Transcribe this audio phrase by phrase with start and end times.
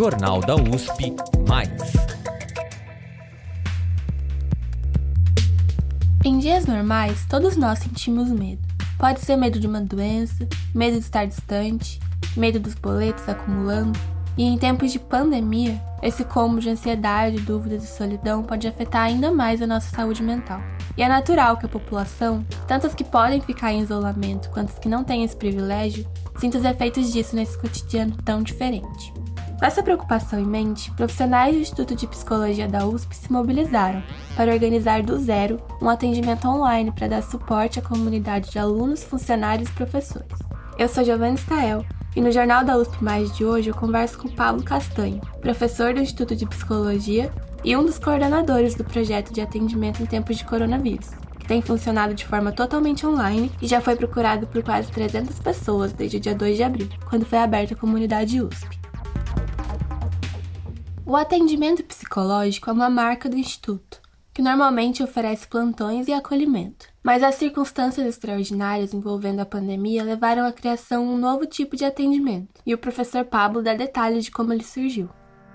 [0.00, 1.14] Jornal da USP
[1.46, 1.68] Mais.
[6.24, 8.62] Em dias normais, todos nós sentimos medo.
[8.96, 12.00] Pode ser medo de uma doença, medo de estar distante,
[12.34, 13.92] medo dos boletos acumulando.
[14.38, 19.30] E em tempos de pandemia, esse combo de ansiedade, dúvidas e solidão pode afetar ainda
[19.30, 20.62] mais a nossa saúde mental.
[20.96, 24.78] E é natural que a população, tanto as que podem ficar em isolamento quanto as
[24.78, 26.08] que não têm esse privilégio,
[26.38, 29.19] sinta os efeitos disso nesse cotidiano tão diferente.
[29.60, 34.02] Com essa preocupação em mente, profissionais do Instituto de Psicologia da USP se mobilizaram
[34.34, 39.68] para organizar do zero um atendimento online para dar suporte à comunidade de alunos, funcionários
[39.68, 40.32] e professores.
[40.78, 41.84] Eu sou Giovanna Stael
[42.16, 46.00] e no Jornal da USP Mais de hoje eu converso com Pablo Castanho, professor do
[46.00, 47.30] Instituto de Psicologia
[47.62, 52.14] e um dos coordenadores do projeto de atendimento em tempos de coronavírus, que tem funcionado
[52.14, 56.34] de forma totalmente online e já foi procurado por quase 300 pessoas desde o dia
[56.34, 58.79] 2 de abril, quando foi aberta a comunidade USP.
[61.10, 64.00] O atendimento psicológico é uma marca do Instituto,
[64.32, 66.86] que normalmente oferece plantões e acolhimento.
[67.02, 72.62] Mas as circunstâncias extraordinárias envolvendo a pandemia levaram à criação um novo tipo de atendimento,
[72.64, 75.10] e o professor Pablo dá detalhes de como ele surgiu.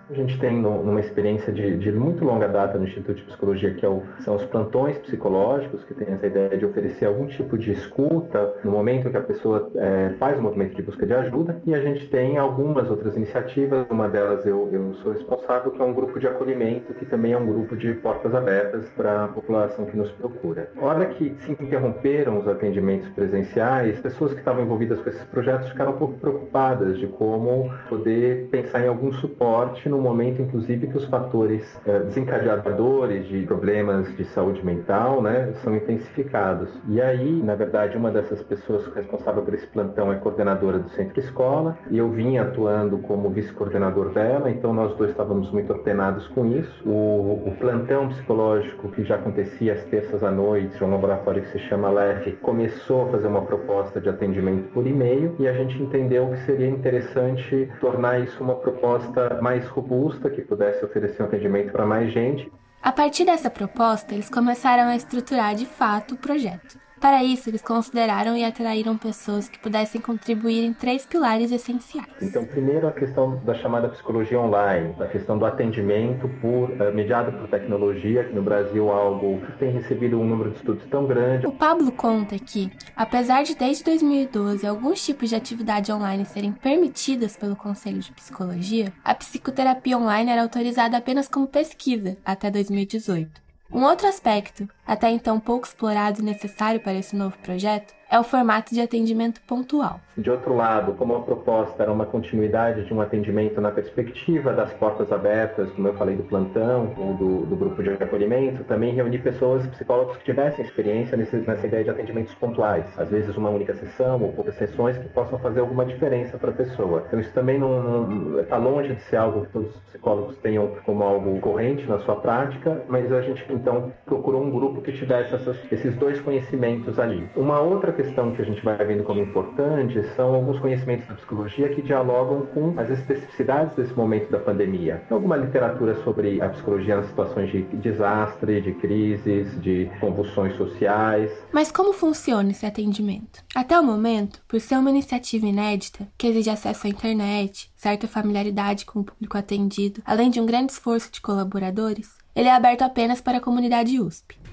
[0.07, 3.83] A gente tem uma experiência de, de, muito longa data no Instituto de Psicologia, que
[3.83, 7.71] é o, são os plantões psicológicos, que tem essa ideia de oferecer algum tipo de
[7.71, 11.59] escuta no momento que a pessoa é, faz o movimento de busca de ajuda.
[11.65, 15.83] E a gente tem algumas outras iniciativas, uma delas eu, eu sou responsável, que é
[15.85, 19.85] um grupo de acolhimento, que também é um grupo de portas abertas para a população
[19.85, 20.69] que nos procura.
[20.77, 25.67] A hora que se interromperam os atendimentos presenciais, pessoas que estavam envolvidas com esses projetos
[25.69, 30.97] ficaram um pouco preocupadas de como poder pensar em algum suporte no momento, inclusive, que
[30.97, 36.69] os fatores é, desencadeadores de problemas de saúde mental né, são intensificados.
[36.89, 41.19] E aí, na verdade, uma dessas pessoas responsável por esse plantão é coordenadora do Centro
[41.19, 46.45] Escola, e eu vim atuando como vice-coordenador dela, então nós dois estávamos muito ordenados com
[46.45, 46.83] isso.
[46.85, 51.59] O, o plantão psicológico que já acontecia às terças à noite, um laboratório que se
[51.59, 56.27] chama LEF, começou a fazer uma proposta de atendimento por e-mail, e a gente entendeu
[56.31, 61.71] que seria interessante tornar isso uma proposta mais robusta robusta que pudesse oferecer um atendimento
[61.71, 62.51] para mais gente.
[62.81, 66.79] A partir dessa proposta, eles começaram a estruturar de fato o projeto.
[67.05, 72.07] Para isso, eles consideraram e atraíram pessoas que pudessem contribuir em três pilares essenciais.
[72.19, 77.31] Então, primeiro, a questão da chamada psicologia online, a questão do atendimento por, uh, mediado
[77.33, 81.45] por tecnologia, que no Brasil é algo tem recebido um número de estudos tão grande.
[81.45, 87.37] O Pablo conta que, apesar de desde 2012 alguns tipos de atividade online serem permitidas
[87.37, 93.44] pelo Conselho de Psicologia, a psicoterapia online era autorizada apenas como pesquisa até 2018.
[93.71, 98.23] Um outro aspecto, até então pouco explorado e necessário para esse novo projeto, é o
[98.23, 99.99] formato de atendimento pontual.
[100.17, 104.71] De outro lado, como a proposta era uma continuidade de um atendimento na perspectiva das
[104.71, 109.17] portas abertas, como eu falei do plantão ou do, do grupo de acolhimento, também reunir
[109.17, 112.85] pessoas, psicólogos que tivessem experiência nesse, nessa ideia de atendimentos pontuais.
[112.97, 116.53] Às vezes uma única sessão ou poucas sessões que possam fazer alguma diferença para a
[116.53, 117.03] pessoa.
[117.07, 121.03] Então isso também não está longe de ser algo que todos os psicólogos tenham como
[121.03, 125.57] algo corrente na sua prática, mas a gente então procurou um grupo que tivesse essas,
[125.69, 127.29] esses dois conhecimentos ali.
[127.35, 131.69] Uma outra questão que a gente vai vendo como importante são alguns conhecimentos da psicologia
[131.69, 135.03] que dialogam com as especificidades desse momento da pandemia.
[135.07, 141.31] Tem alguma literatura sobre a psicologia nas situações de desastre, de crises, de convulsões sociais.
[141.51, 143.43] Mas como funciona esse atendimento?
[143.55, 148.85] Até o momento, por ser uma iniciativa inédita, que exige acesso à internet, certa familiaridade
[148.85, 153.21] com o público atendido, além de um grande esforço de colaboradores, ele é aberto apenas
[153.21, 154.44] para a comunidade USP.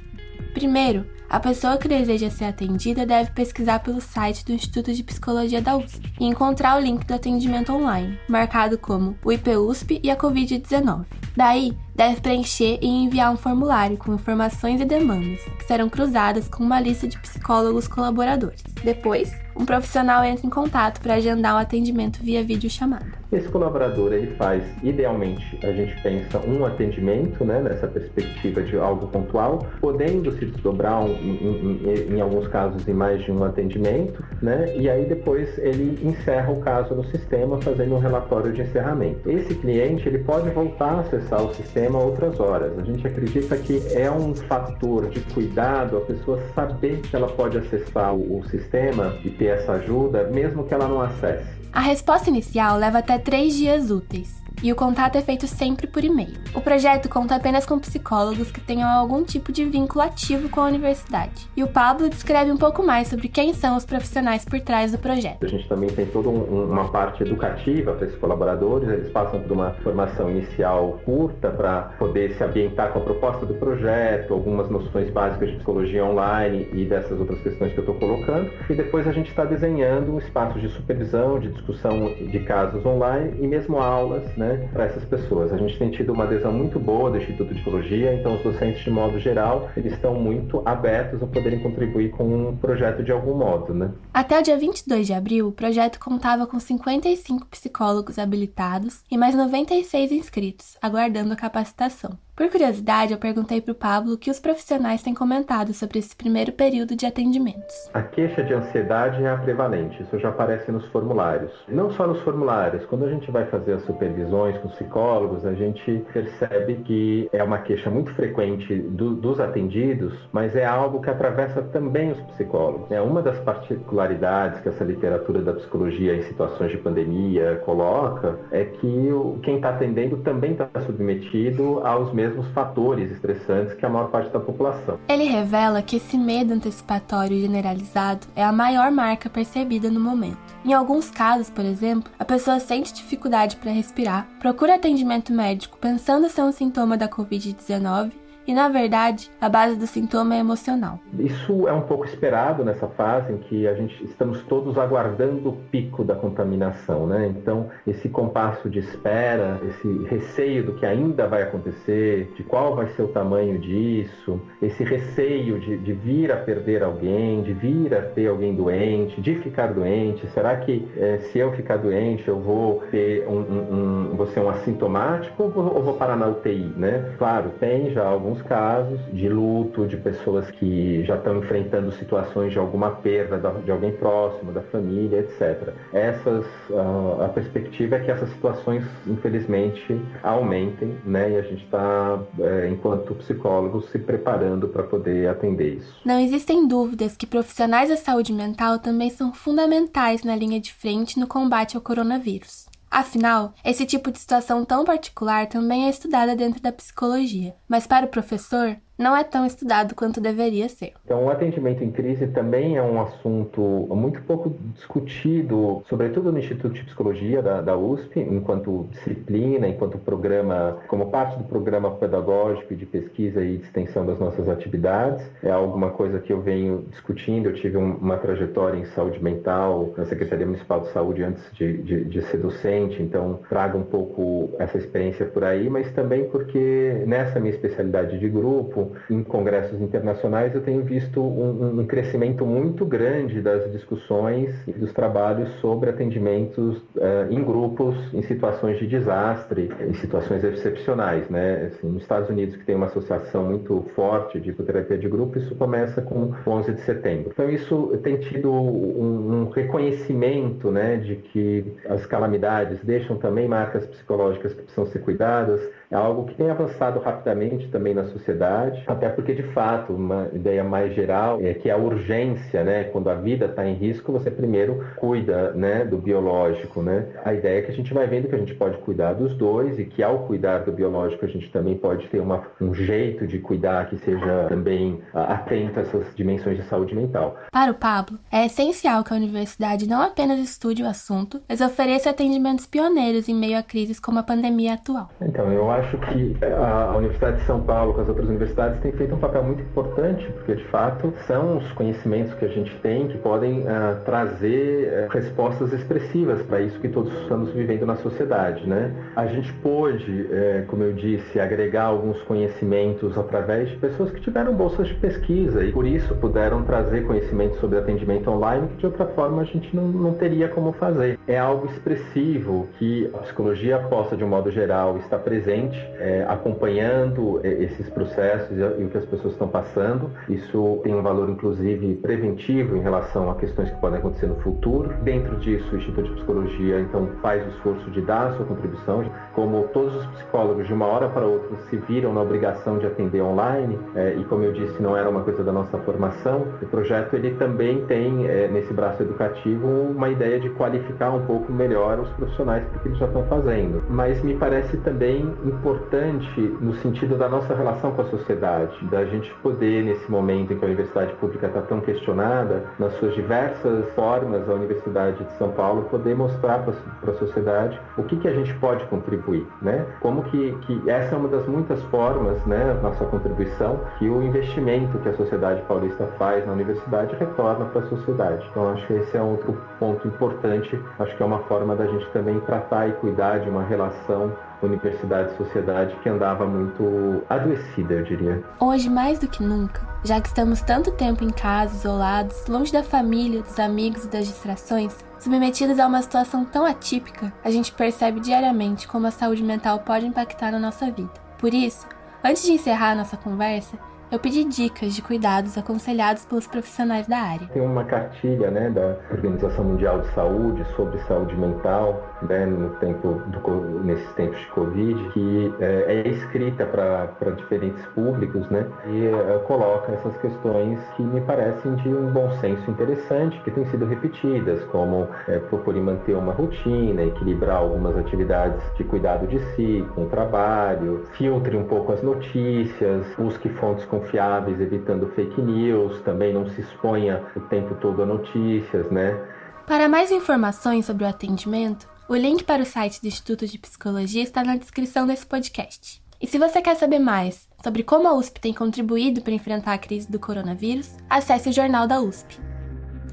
[0.52, 5.62] Primeiro, a pessoa que deseja ser atendida deve pesquisar pelo site do Instituto de Psicologia
[5.62, 10.16] da USP e encontrar o link do atendimento online, marcado como o IPUSP e a
[10.16, 11.06] Covid-19.
[11.34, 16.64] Daí, deve preencher e enviar um formulário com informações e demandas, que serão cruzadas com
[16.64, 18.62] uma lista de psicólogos colaboradores.
[18.82, 23.22] Depois, um profissional entra em contato para agendar o um atendimento via videochamada.
[23.30, 29.06] Esse colaborador ele faz, idealmente, a gente pensa um atendimento, né, nessa perspectiva de algo
[29.06, 34.22] pontual, podendo se desdobrar um, em, em, em, alguns casos em mais de um atendimento,
[34.42, 39.30] né, e aí depois ele encerra o caso no sistema fazendo um relatório de encerramento.
[39.30, 42.78] Esse cliente ele pode voltar a acessar o sistema outras horas.
[42.78, 47.58] A gente acredita que é um fator de cuidado a pessoa saber que ela pode
[47.58, 51.46] acessar o, sistema e ter essa ajuda, mesmo que ela não acesse.
[51.72, 54.41] A resposta inicial leva até três dias úteis.
[54.62, 56.34] E o contato é feito sempre por e-mail.
[56.54, 60.66] O projeto conta apenas com psicólogos que tenham algum tipo de vínculo ativo com a
[60.66, 61.48] universidade.
[61.56, 64.98] E o Pablo descreve um pouco mais sobre quem são os profissionais por trás do
[64.98, 65.44] projeto.
[65.44, 69.52] A gente também tem toda um, uma parte educativa para esses colaboradores, eles passam por
[69.52, 75.10] uma formação inicial curta para poder se ambientar com a proposta do projeto, algumas noções
[75.10, 78.50] básicas de psicologia online e dessas outras questões que eu estou colocando.
[78.68, 83.46] E depois a gente está desenhando espaços de supervisão, de discussão de casos online e
[83.46, 85.52] mesmo aulas né, para essas pessoas.
[85.52, 88.82] A gente tem tido uma adesão muito boa do Instituto de Psicologia, então os docentes,
[88.82, 93.36] de modo geral, eles estão muito abertos a poderem contribuir com um projeto de algum
[93.36, 93.74] modo.
[93.74, 93.90] Né?
[94.12, 99.34] Até o dia 22 de abril, o projeto contava com 55 psicólogos habilitados e mais
[99.34, 102.18] 96 inscritos, aguardando a capacitação.
[102.34, 106.16] Por curiosidade, eu perguntei para o Pablo o que os profissionais têm comentado sobre esse
[106.16, 107.90] primeiro período de atendimentos.
[107.92, 111.52] A queixa de ansiedade é a prevalente, isso já aparece nos formulários.
[111.68, 115.52] Não só nos formulários, quando a gente vai fazer as supervisões com os psicólogos, a
[115.52, 121.10] gente percebe que é uma queixa muito frequente do, dos atendidos, mas é algo que
[121.10, 122.90] atravessa também os psicólogos.
[122.90, 128.64] É uma das particularidades que essa literatura da psicologia em situações de pandemia coloca é
[128.64, 129.10] que
[129.42, 134.30] quem está atendendo também está submetido aos mesmos mesmos fatores estressantes que a maior parte
[134.30, 134.98] da população.
[135.08, 140.38] Ele revela que esse medo antecipatório generalizado é a maior marca percebida no momento.
[140.64, 146.28] Em alguns casos, por exemplo, a pessoa sente dificuldade para respirar, procura atendimento médico pensando
[146.28, 148.12] ser um sintoma da Covid-19
[148.46, 150.98] e, na verdade, a base do sintoma é emocional.
[151.18, 155.56] Isso é um pouco esperado nessa fase em que a gente estamos todos aguardando o
[155.70, 157.26] pico da contaminação, né?
[157.28, 162.88] Então, esse compasso de espera, esse receio do que ainda vai acontecer, de qual vai
[162.88, 168.02] ser o tamanho disso, esse receio de, de vir a perder alguém, de vir a
[168.02, 170.26] ter alguém doente, de ficar doente.
[170.28, 174.48] Será que é, se eu ficar doente eu vou ter um, um, um ser um
[174.48, 177.14] assintomático ou vou, ou vou parar na UTI, né?
[177.18, 182.52] Claro, tem já alguns alguns casos de luto, de pessoas que já estão enfrentando situações
[182.52, 185.74] de alguma perda de alguém próximo, da família, etc.
[185.92, 191.32] Essas, uh, a perspectiva é que essas situações, infelizmente, aumentem, né?
[191.32, 196.00] E a gente está, é, enquanto psicólogos, se preparando para poder atender isso.
[196.04, 201.18] Não existem dúvidas que profissionais da saúde mental também são fundamentais na linha de frente
[201.18, 202.71] no combate ao coronavírus.
[202.92, 208.04] Afinal, esse tipo de situação tão particular também é estudada dentro da psicologia, mas para
[208.04, 210.92] o professor, não é tão estudado quanto deveria ser.
[211.04, 213.60] Então, o atendimento em crise também é um assunto
[213.90, 220.78] muito pouco discutido, sobretudo no Instituto de Psicologia da, da USP, enquanto disciplina, enquanto programa,
[220.88, 225.24] como parte do programa pedagógico de pesquisa e de extensão das nossas atividades.
[225.42, 227.48] É alguma coisa que eu venho discutindo.
[227.48, 232.04] Eu tive uma trajetória em saúde mental na Secretaria Municipal de Saúde antes de, de,
[232.04, 237.40] de ser docente, então trago um pouco essa experiência por aí, mas também porque nessa
[237.40, 243.40] minha especialidade de grupo, em congressos internacionais, eu tenho visto um, um, crescimento muito grande
[243.40, 249.94] das discussões e dos trabalhos sobre atendimentos uh, em grupos, em situações de desastre, em
[249.94, 251.28] situações excepcionais.
[251.28, 251.66] Né?
[251.66, 255.54] Assim, nos Estados Unidos, que tem uma associação muito forte de terapia de grupo, isso
[255.56, 257.30] começa com 11 de setembro.
[257.32, 263.86] Então, isso tem tido um, um reconhecimento né, de que as calamidades deixam também marcas
[263.86, 265.60] psicológicas que precisam ser cuidadas,
[265.90, 270.64] é algo que tem avançado rapidamente também na sociedade, até porque, de fato, uma ideia
[270.64, 274.84] mais geral é que a urgência, né, quando a vida está em risco, você primeiro
[274.96, 276.82] cuida né, do biológico.
[276.82, 277.06] Né?
[277.24, 279.78] A ideia é que a gente vai vendo que a gente pode cuidar dos dois
[279.78, 283.38] e que, ao cuidar do biológico, a gente também pode ter uma, um jeito de
[283.38, 287.36] cuidar que seja também atento a essas dimensões de saúde mental.
[287.50, 292.10] Para o Pablo, é essencial que a universidade não apenas estude o assunto, mas ofereça
[292.10, 295.10] atendimentos pioneiros em meio a crises como a pandemia atual.
[295.20, 298.92] Então, eu acho acho que a Universidade de São Paulo, com as outras universidades, tem
[298.92, 303.08] feito um papel muito importante, porque de fato são os conhecimentos que a gente tem
[303.08, 308.66] que podem uh, trazer uh, respostas expressivas para isso que todos estamos vivendo na sociedade.
[308.66, 308.92] Né?
[309.16, 314.54] A gente pôde, uh, como eu disse, agregar alguns conhecimentos através de pessoas que tiveram
[314.54, 319.06] bolsas de pesquisa e por isso puderam trazer conhecimento sobre atendimento online que de outra
[319.06, 321.18] forma a gente não, não teria como fazer.
[321.26, 327.40] É algo expressivo que a psicologia possa, de um modo geral, estar presente é, acompanhando
[327.44, 330.10] esses processos processos e o que as pessoas estão passando.
[330.28, 334.92] Isso tem um valor, inclusive, preventivo em relação a questões que podem acontecer no futuro.
[335.02, 339.04] Dentro disso, o Instituto de Psicologia, então, faz o esforço de dar a sua contribuição.
[339.34, 343.22] Como todos os psicólogos, de uma hora para outra, se viram na obrigação de atender
[343.22, 347.14] online, é, e como eu disse, não era uma coisa da nossa formação, o projeto
[347.14, 352.08] ele também tem, é, nesse braço educativo, uma ideia de qualificar um pouco melhor os
[352.10, 353.82] profissionais que eles já estão fazendo.
[353.88, 358.04] Mas me parece também importante no sentido da nossa relação com a
[358.42, 363.14] da gente poder, nesse momento em que a universidade pública está tão questionada, nas suas
[363.14, 366.64] diversas formas, a Universidade de São Paulo poder mostrar
[367.00, 369.86] para a sociedade o que, que a gente pode contribuir, né?
[370.00, 374.98] Como que, que essa é uma das muitas formas, né, nossa contribuição, que o investimento
[374.98, 378.46] que a sociedade paulista faz na universidade retorna para a sociedade.
[378.50, 382.08] Então acho que esse é outro ponto importante, acho que é uma forma da gente
[382.10, 384.32] também tratar e cuidar de uma relação
[384.66, 388.42] universidade e sociedade que andava muito adoecida, eu diria.
[388.60, 392.82] Hoje, mais do que nunca, já que estamos tanto tempo em casa, isolados, longe da
[392.82, 398.20] família, dos amigos e das distrações, submetidos a uma situação tão atípica, a gente percebe
[398.20, 401.12] diariamente como a saúde mental pode impactar na nossa vida.
[401.38, 401.86] Por isso,
[402.24, 403.78] antes de encerrar a nossa conversa,
[404.12, 407.48] eu pedi dicas de cuidados aconselhados pelos profissionais da área.
[407.48, 413.22] Tem uma cartilha né, da Organização Mundial de Saúde sobre saúde mental né, no tempo
[413.28, 419.38] do, nesses tempos de Covid, que é, é escrita para diferentes públicos né, e é,
[419.46, 424.62] coloca essas questões que me parecem de um bom senso interessante, que têm sido repetidas,
[424.64, 430.08] como é, procurar manter uma rotina, equilibrar algumas atividades de cuidado de si com o
[430.10, 436.46] trabalho, filtre um pouco as notícias, busque fontes com confiáveis, evitando fake news, também não
[436.48, 439.18] se exponha o tempo todo a notícias, né?
[439.66, 444.22] Para mais informações sobre o atendimento, o link para o site do Instituto de Psicologia
[444.22, 446.02] está na descrição desse podcast.
[446.20, 449.78] E se você quer saber mais sobre como a USP tem contribuído para enfrentar a
[449.78, 452.38] crise do coronavírus, acesse o Jornal da USP.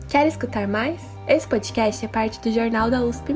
[0.10, 1.02] Quer escutar mais?
[1.28, 3.36] Esse podcast é parte do Jornal da USP.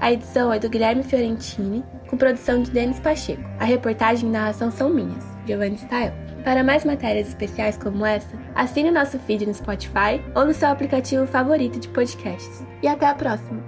[0.00, 3.42] A edição é do Guilherme Fiorentini, com produção de Denis Pacheco.
[3.58, 6.31] A reportagem e narração são minhas, Giovanni Stael.
[6.44, 10.68] Para mais matérias especiais como essa, assine o nosso feed no Spotify ou no seu
[10.68, 12.64] aplicativo favorito de podcasts.
[12.82, 13.62] E até a próxima!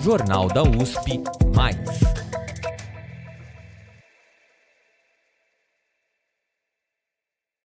[0.00, 1.22] Jornal da USP
[1.54, 2.23] Mais.